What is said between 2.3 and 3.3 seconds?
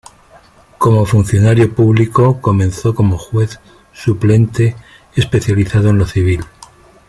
comenzó como